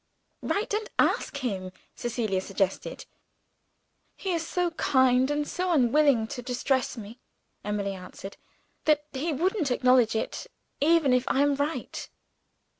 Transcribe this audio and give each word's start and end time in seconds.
"Write, 0.41 0.73
and 0.73 0.89
ask 0.97 1.37
him," 1.37 1.71
Cecilia 1.95 2.41
suggested. 2.41 3.05
"He 4.15 4.31
is 4.33 4.47
so 4.47 4.71
kind 4.71 5.29
and 5.29 5.47
so 5.47 5.71
unwilling 5.71 6.25
to 6.29 6.41
distress 6.41 6.97
me," 6.97 7.19
Emily 7.63 7.93
answered, 7.93 8.35
"that 8.85 9.05
he 9.13 9.31
wouldn't 9.31 9.69
acknowledge 9.69 10.15
it, 10.15 10.47
even 10.79 11.13
if 11.13 11.25
I 11.27 11.41
am 11.43 11.53
right." 11.53 12.09